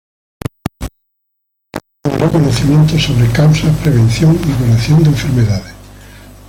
De 0.79 0.89
tal 2.01 2.01
manera, 2.01 2.01
generó 2.09 2.31
conocimientos 2.31 3.03
sobre 3.03 3.29
causas, 3.31 3.77
prevención 3.83 4.33
y 4.33 4.51
curación 4.51 5.03
de 5.03 5.09
enfermedades. 5.09 5.73